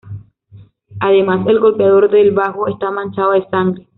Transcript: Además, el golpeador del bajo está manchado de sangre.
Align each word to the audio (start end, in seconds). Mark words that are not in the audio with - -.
Además, 0.99 1.45
el 1.45 1.59
golpeador 1.59 2.09
del 2.09 2.31
bajo 2.31 2.67
está 2.67 2.89
manchado 2.89 3.33
de 3.33 3.47
sangre. 3.51 3.87